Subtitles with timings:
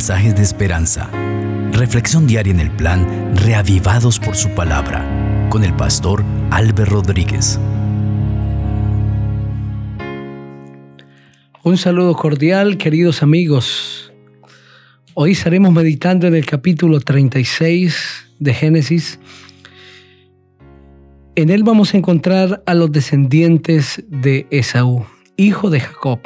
[0.00, 1.10] mensajes de esperanza.
[1.72, 5.04] Reflexión diaria en el plan Reavivados por su palabra
[5.50, 7.60] con el pastor Álvaro Rodríguez.
[11.62, 14.10] Un saludo cordial, queridos amigos.
[15.12, 19.20] Hoy estaremos meditando en el capítulo 36 de Génesis.
[21.34, 25.04] En él vamos a encontrar a los descendientes de Esaú,
[25.36, 26.20] hijo de Jacob.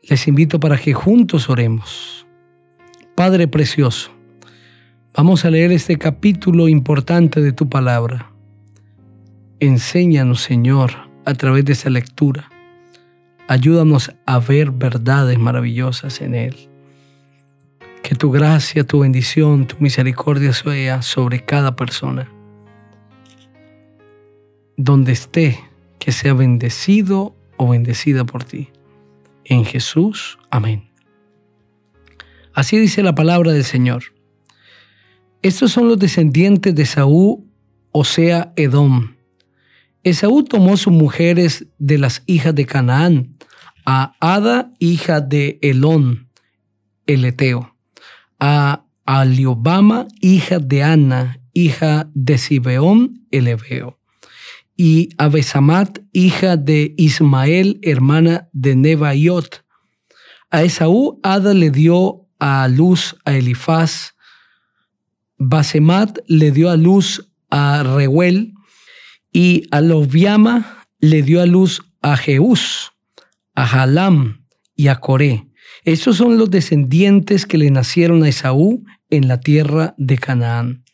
[0.00, 2.24] Les invito para que juntos oremos.
[3.18, 4.12] Padre precioso,
[5.12, 8.30] vamos a leer este capítulo importante de tu palabra.
[9.58, 10.92] Enséñanos, Señor,
[11.24, 12.48] a través de esta lectura.
[13.48, 16.68] Ayúdanos a ver verdades maravillosas en él.
[18.04, 22.30] Que tu gracia, tu bendición, tu misericordia sea sobre cada persona.
[24.76, 25.58] Donde esté,
[25.98, 28.68] que sea bendecido o bendecida por ti
[29.44, 30.38] en Jesús.
[30.50, 30.87] Amén.
[32.58, 34.02] Así dice la palabra del Señor.
[35.42, 37.44] Estos son los descendientes de Saúl,
[37.92, 39.14] o sea, Edom.
[40.02, 43.36] Esaú tomó sus mujeres de las hijas de Canaán,
[43.86, 46.30] a Ada, hija de Elón,
[47.06, 47.76] el Eteo,
[48.40, 54.00] a Aliobama, hija de Ana, hija de Sibeón, el Ebeo,
[54.76, 59.64] y Abesamat, hija de Ismael, hermana de Nebaiot.
[60.50, 64.14] A Esaú, Ada le dio a luz a Elifaz,
[65.38, 68.54] Basemat le dio a luz a Reuel,
[69.32, 72.92] y a le dio a luz a Jeús,
[73.54, 75.46] a Jalam y a Coré.
[75.84, 80.84] Esos son los descendientes que le nacieron a Esaú en la tierra de Canaán.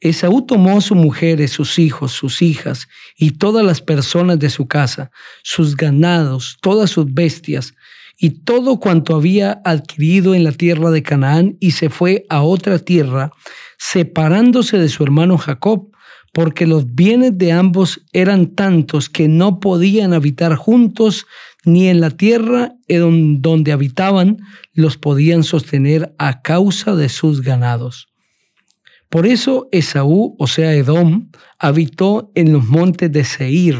[0.00, 5.10] Esaú tomó sus mujeres, sus hijos, sus hijas y todas las personas de su casa,
[5.42, 7.72] sus ganados, todas sus bestias
[8.18, 12.78] y todo cuanto había adquirido en la tierra de Canaán y se fue a otra
[12.78, 13.30] tierra,
[13.78, 15.90] separándose de su hermano Jacob,
[16.32, 21.26] porque los bienes de ambos eran tantos que no podían habitar juntos
[21.64, 24.38] ni en la tierra donde habitaban
[24.72, 28.08] los podían sostener a causa de sus ganados.
[29.08, 33.78] Por eso Esaú, o sea Edom, habitó en los montes de Seir.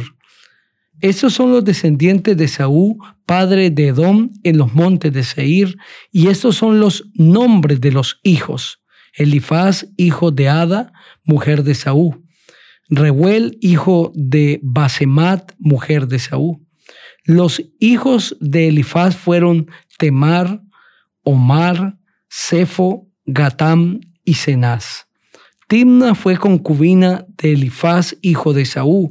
[1.01, 5.77] Esos son los descendientes de Esaú, padre de Edom, en los montes de Seir,
[6.13, 8.81] y estos son los nombres de los hijos.
[9.15, 10.93] Elifaz, hijo de Ada,
[11.25, 12.25] mujer de Esaú.
[12.89, 16.65] Reuel, hijo de Basemat, mujer de Esaú.
[17.25, 20.63] Los hijos de Elifaz fueron Temar,
[21.25, 21.99] Omar,
[22.31, 25.07] Cefo, Gatam y Cenaz.
[25.67, 29.11] Timna fue concubina de Elifaz, hijo de Saúl,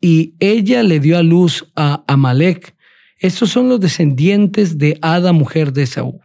[0.00, 2.76] y ella le dio a luz a Amalek.
[3.18, 6.20] Estos son los descendientes de Ada, mujer de Saúl.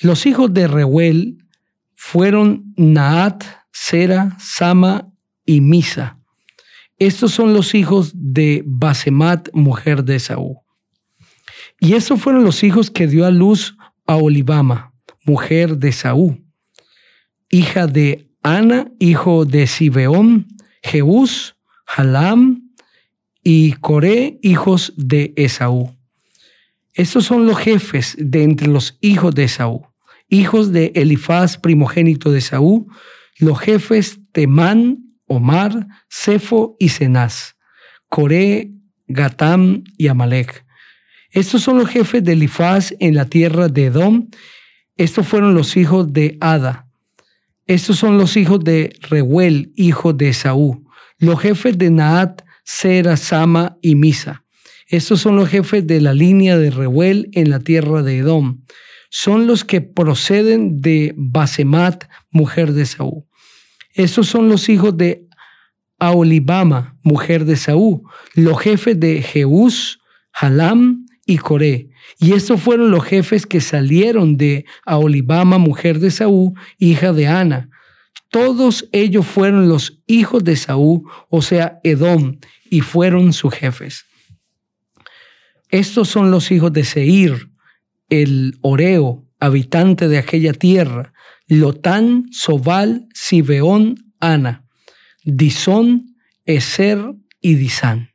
[0.00, 1.38] Los hijos de Reuel
[1.94, 5.12] fueron Naat, Sera, Sama
[5.44, 6.18] y Misa.
[6.98, 10.56] Estos son los hijos de Basemat, mujer de Saúl.
[11.80, 13.76] Y estos fueron los hijos que dio a luz
[14.06, 16.42] a Olivama, mujer de Saúl,
[17.50, 20.48] hija de Ana, hijo de Sibeón,
[20.82, 22.57] Jehús, Halam
[23.50, 25.96] y Coré, hijos de Esaú.
[26.92, 29.86] Estos son los jefes de entre los hijos de Esaú,
[30.28, 32.88] hijos de Elifaz, primogénito de Esaú,
[33.38, 37.54] los jefes Temán, Omar, Cefo y Cenaz,
[38.10, 38.70] Coré,
[39.06, 40.66] Gatam y Amalek.
[41.30, 44.28] Estos son los jefes de Elifaz en la tierra de Edom.
[44.98, 46.86] Estos fueron los hijos de Ada,
[47.66, 50.84] estos son los hijos de Reuel, hijo de Esaú,
[51.16, 54.44] los jefes de Naat, Sera, Sama y Misa.
[54.88, 58.60] Estos son los jefes de la línea de Reuel en la tierra de Edom.
[59.08, 63.26] Son los que proceden de Basemat, mujer de Esaú.
[63.94, 65.26] Estos son los hijos de
[65.98, 68.02] Aolibama, mujer de Esaú,
[68.34, 70.00] los jefes de Jeús,
[70.34, 71.88] Halam y Coré.
[72.20, 77.70] Y estos fueron los jefes que salieron de Aolibama, mujer de Saúl, hija de Ana.
[78.30, 82.38] Todos ellos fueron los hijos de Saúl, o sea, Edom,
[82.70, 84.04] y fueron sus jefes.
[85.70, 87.50] Estos son los hijos de Seir,
[88.08, 91.12] el Oreo, habitante de aquella tierra,
[91.46, 94.66] Lotán, Sobal, Sibeón, Ana,
[95.24, 98.10] Disón, Eser y Disán.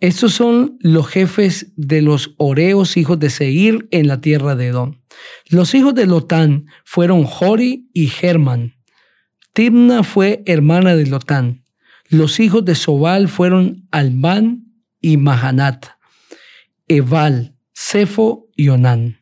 [0.00, 5.00] Estos son los jefes de los Oreos, hijos de Seir, en la tierra de Edom.
[5.48, 8.74] Los hijos de Lotán fueron Jori y Germán.
[9.54, 11.63] Timna fue hermana de Lotán.
[12.08, 14.66] Los hijos de Sobal fueron Almán
[15.00, 15.86] y Mahanat,
[16.88, 19.18] Eval, Cefo y Onán.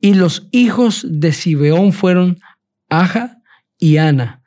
[0.00, 2.40] Y los hijos de Sibeón fueron
[2.88, 3.38] Aja
[3.78, 4.42] y Ana.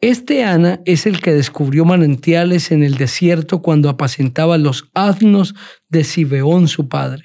[0.00, 5.54] Este Ana es el que descubrió manantiales en el desierto cuando apacentaba los asnos
[5.88, 7.24] de Sibeón su padre.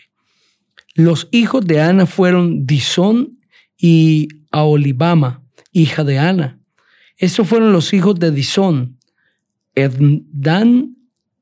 [0.95, 3.39] Los hijos de Ana fueron Disón
[3.77, 6.59] y Aolibama, hija de Ana.
[7.17, 8.99] Estos fueron los hijos de Disón,
[9.75, 10.95] Eddan,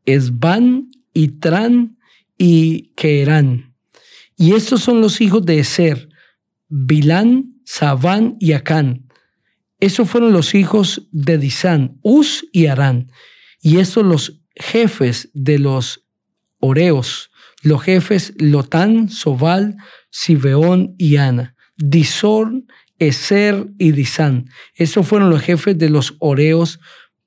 [0.06, 1.98] Esban, Itran
[2.38, 3.76] y Querán.
[4.36, 6.10] Y estos son los hijos de Eser,
[6.68, 9.08] Bilán, Sabán y Acán.
[9.80, 13.12] Esos fueron los hijos de Disán, Uz y Arán.
[13.62, 16.08] Y estos los jefes de los
[16.60, 17.32] Oreos,
[17.64, 19.76] los jefes Lotán, Sobal,
[20.10, 21.56] Sibeón y Ana.
[21.78, 22.52] Disor,
[23.00, 24.50] Eser y Disán.
[24.76, 26.80] Esos fueron los jefes de los Oreos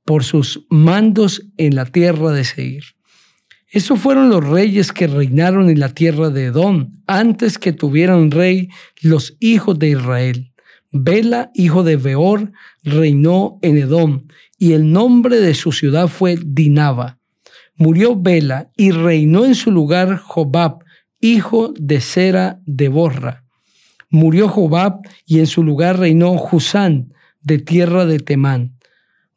[0.04, 2.84] por sus mandos en la tierra de Seir.
[3.68, 8.68] Esos fueron los reyes que reinaron en la tierra de Edom, antes que tuvieran rey
[9.02, 10.52] los hijos de Israel.
[10.92, 12.52] Bela, hijo de Beor,
[12.84, 14.28] reinó en Edom,
[14.58, 17.18] y el nombre de su ciudad fue Dinaba.
[17.74, 20.78] Murió Bela y reinó en su lugar Jobab,
[21.20, 23.42] hijo de Sera de Borra.
[24.08, 27.12] Murió Jobab y en su lugar reinó Husán,
[27.42, 28.73] de tierra de Temán.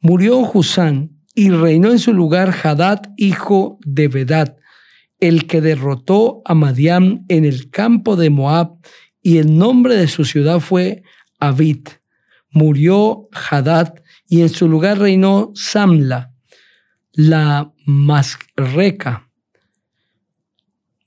[0.09, 4.56] Murió Husán y reinó en su lugar Hadad, hijo de Bedad,
[5.19, 8.77] el que derrotó a Madiam en el campo de Moab,
[9.21, 11.04] y el nombre de su ciudad fue
[11.42, 11.89] Abid.
[12.51, 13.95] Murió Hadad
[14.30, 16.31] y en su lugar reinó Samla,
[17.12, 19.30] la Masreca.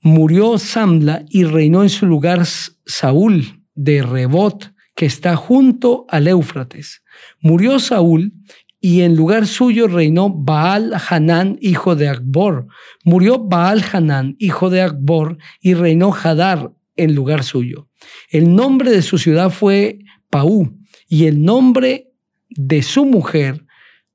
[0.01, 2.45] Murió Samla y reinó en su lugar
[2.85, 7.01] Saúl de Rebot, que está junto al Éufrates.
[7.39, 8.33] Murió Saúl
[8.83, 12.67] y en lugar suyo reinó Baal Hanán, hijo de Akbor.
[13.05, 17.87] Murió Baal Hanán, hijo de Akbor, y reinó Hadar en lugar suyo.
[18.31, 19.99] El nombre de su ciudad fue
[20.31, 22.11] Paú, y el nombre
[22.49, 23.65] de su mujer,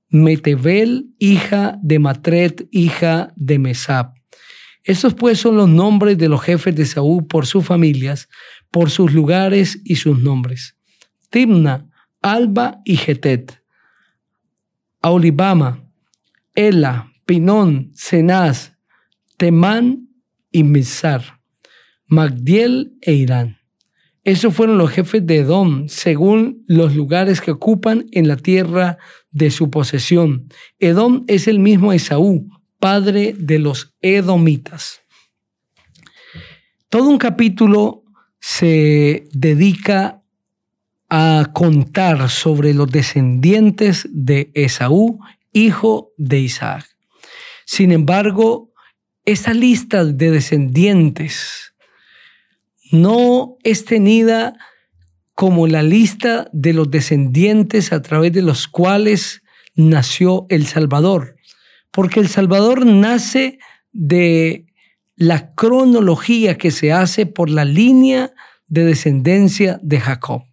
[0.08, 4.14] Metebel, hija de Matret, hija de Mesab.
[4.82, 8.28] Estos pues son los nombres de los jefes de Saúl por sus familias,
[8.72, 10.76] por sus lugares y sus nombres.
[11.30, 11.88] Timna,
[12.20, 13.65] Alba y Getet.
[15.06, 15.88] Aulibama,
[16.56, 18.73] Ela, Pinón, Cenaz,
[19.37, 20.08] Temán
[20.50, 21.41] y Mizar,
[22.06, 23.58] Magdiel e Irán.
[24.25, 28.99] Esos fueron los jefes de Edom, según los lugares que ocupan en la tierra
[29.31, 30.49] de su posesión.
[30.81, 32.49] Edom es el mismo Esaú,
[32.81, 35.02] padre de los edomitas.
[36.88, 38.02] Todo un capítulo
[38.41, 40.25] se dedica
[41.08, 45.20] a contar sobre los descendientes de Esaú,
[45.53, 46.87] hijo de Isaac.
[47.64, 48.73] Sin embargo,
[49.25, 51.75] esa lista de descendientes
[52.93, 54.55] no es tenida
[55.35, 59.43] como la lista de los descendientes a través de los cuales
[59.75, 61.37] nació el Salvador,
[61.91, 63.59] porque el Salvador nace
[63.93, 64.67] de
[65.17, 68.32] la cronología que se hace por la línea
[68.69, 70.44] de descendencia de Jacob.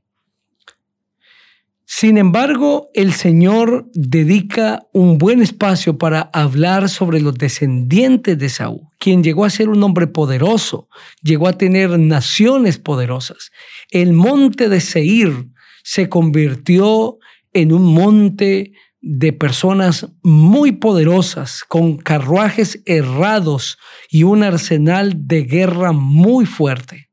[1.86, 8.88] Sin embargo, el Señor dedica un buen espacio para hablar sobre los descendientes de Saúl,
[9.00, 10.88] quien llegó a ser un hombre poderoso,
[11.22, 13.52] llegó a tener naciones poderosas.
[13.92, 15.50] El monte de Seir
[15.84, 17.18] se convirtió
[17.52, 18.72] en un monte
[19.02, 23.78] de personas muy poderosas, con carruajes errados
[24.10, 27.10] y un arsenal de guerra muy fuerte.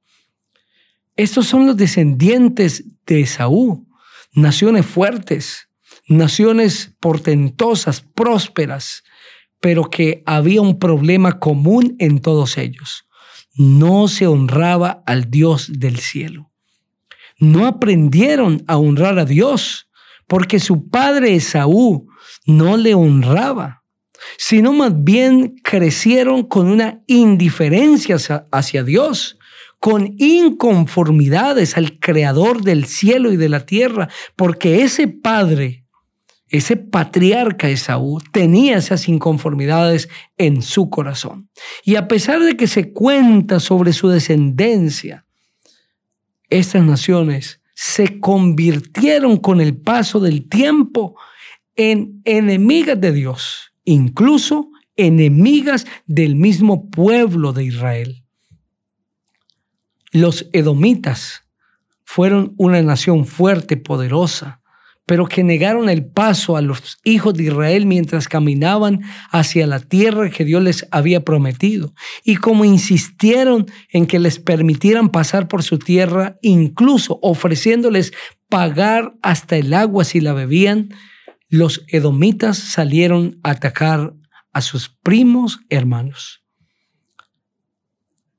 [1.16, 3.89] Estos son los descendientes de Saúl
[4.32, 5.68] naciones fuertes,
[6.06, 9.04] naciones portentosas, prósperas,
[9.60, 13.06] pero que había un problema común en todos ellos.
[13.54, 16.50] No se honraba al Dios del cielo.
[17.38, 19.88] No aprendieron a honrar a Dios
[20.26, 22.08] porque su padre Esaú
[22.46, 23.82] no le honraba,
[24.38, 28.16] sino más bien crecieron con una indiferencia
[28.52, 29.38] hacia Dios
[29.80, 35.86] con inconformidades al creador del cielo y de la tierra, porque ese padre,
[36.48, 41.48] ese patriarca Esaú, tenía esas inconformidades en su corazón.
[41.82, 45.24] Y a pesar de que se cuenta sobre su descendencia,
[46.50, 51.16] estas naciones se convirtieron con el paso del tiempo
[51.74, 58.19] en enemigas de Dios, incluso enemigas del mismo pueblo de Israel.
[60.12, 61.42] Los edomitas
[62.04, 64.60] fueron una nación fuerte, poderosa,
[65.06, 70.30] pero que negaron el paso a los hijos de Israel mientras caminaban hacia la tierra
[70.30, 71.94] que Dios les había prometido.
[72.24, 78.12] Y como insistieron en que les permitieran pasar por su tierra, incluso ofreciéndoles
[78.48, 80.90] pagar hasta el agua si la bebían,
[81.48, 84.14] los edomitas salieron a atacar
[84.52, 86.44] a sus primos hermanos.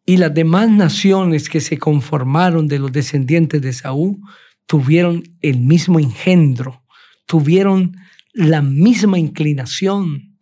[0.05, 4.17] Y las demás naciones que se conformaron de los descendientes de Saúl
[4.65, 6.83] tuvieron el mismo engendro,
[7.25, 7.95] tuvieron
[8.33, 10.37] la misma inclinación,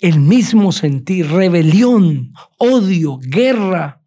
[0.00, 4.02] el mismo sentir, rebelión, odio, guerra,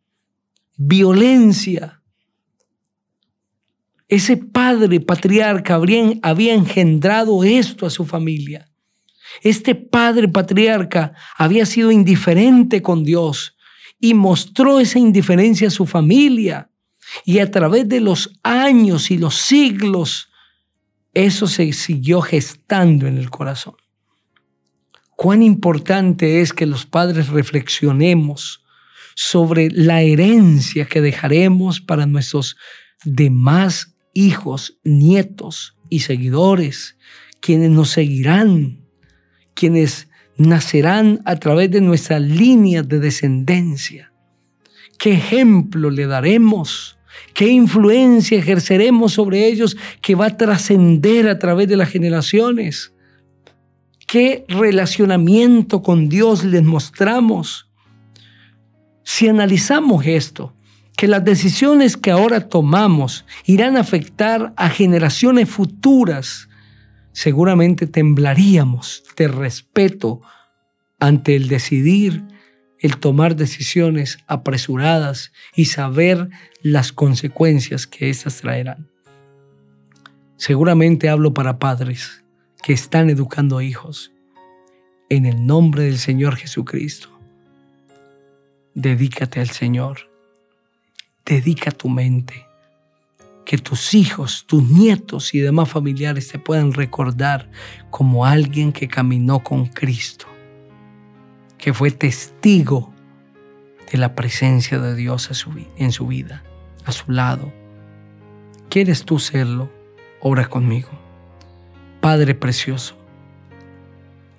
[0.76, 2.02] violencia.
[4.08, 5.76] Ese padre patriarca
[6.22, 8.70] había engendrado esto a su familia.
[9.42, 13.56] Este padre patriarca había sido indiferente con Dios
[14.04, 16.70] y mostró esa indiferencia a su familia.
[17.24, 20.30] Y a través de los años y los siglos,
[21.14, 23.76] eso se siguió gestando en el corazón.
[25.16, 28.66] Cuán importante es que los padres reflexionemos
[29.16, 32.58] sobre la herencia que dejaremos para nuestros
[33.06, 36.98] demás hijos, nietos y seguidores,
[37.40, 38.86] quienes nos seguirán,
[39.54, 44.12] quienes nacerán a través de nuestra línea de descendencia.
[44.98, 46.98] ¿Qué ejemplo le daremos?
[47.34, 52.94] ¿Qué influencia ejerceremos sobre ellos que va a trascender a través de las generaciones?
[54.08, 57.70] ¿Qué relacionamiento con Dios les mostramos?
[59.04, 60.54] Si analizamos esto,
[60.96, 66.50] que las decisiones que ahora tomamos irán a afectar a generaciones futuras,
[67.14, 70.22] seguramente temblaríamos de respeto
[71.00, 72.24] ante el decidir
[72.84, 76.30] el tomar decisiones apresuradas y saber
[76.62, 78.92] las consecuencias que éstas traerán.
[80.36, 82.26] Seguramente hablo para padres
[82.62, 84.12] que están educando hijos.
[85.10, 87.08] En el nombre del Señor Jesucristo,
[88.74, 90.10] dedícate al Señor.
[91.26, 92.46] Dedica tu mente.
[93.54, 97.52] Que tus hijos, tus nietos y demás familiares te puedan recordar
[97.92, 100.26] como alguien que caminó con Cristo
[101.64, 102.94] que fue testigo
[103.90, 105.30] de la presencia de Dios
[105.78, 106.44] en su vida,
[106.84, 107.54] a su lado.
[108.68, 109.72] ¿Quieres tú serlo?
[110.20, 110.90] Ora conmigo.
[112.02, 112.98] Padre precioso,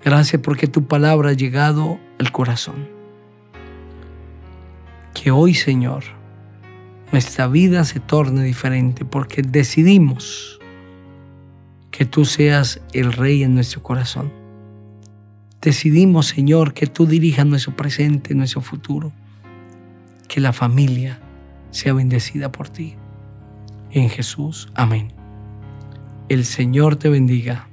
[0.04, 2.90] gracias porque tu palabra ha llegado al corazón.
[5.14, 6.04] Que hoy, Señor,
[7.14, 10.58] nuestra vida se torne diferente porque decidimos
[11.90, 14.44] que tú seas el rey en nuestro corazón
[15.64, 19.12] Decidimos, Señor, que tú dirijas nuestro presente, nuestro futuro.
[20.28, 21.20] Que la familia
[21.70, 22.96] sea bendecida por ti.
[23.90, 25.08] En Jesús, amén.
[26.28, 27.66] El Señor te bendiga